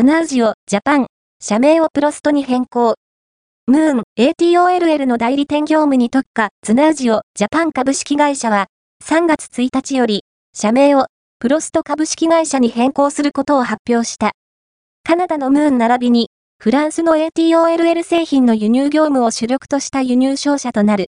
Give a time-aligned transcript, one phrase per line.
[0.00, 1.08] ツナウジオ、ジャパン、
[1.42, 2.94] 社名をプロストに変更。
[3.66, 8.68] ムーン、ATOLL の代理店業務に特化、ツナウジオ、ジャパン株式会社は、
[9.04, 10.22] 3月1日より、
[10.54, 11.08] 社名を、
[11.38, 14.32] プロスト株式会社に変更することを発表した。
[15.04, 20.98] カナダのムーン並びに、フランスの ATOLL 製品の輸入業務を主力とした輸入商社となる。